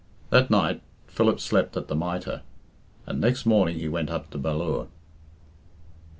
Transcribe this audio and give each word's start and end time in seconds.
That 0.31 0.49
night 0.49 0.81
Philip 1.05 1.39
slept 1.39 1.77
at 1.77 1.87
the 1.87 1.93
"Mitre," 1.95 2.41
and 3.05 3.21
next 3.21 3.45
morning 3.45 3.77
he 3.77 3.87
went 3.87 4.09
up 4.09 4.31
to 4.31 4.39
Ballure. 4.39 4.85
IV. 4.85 4.87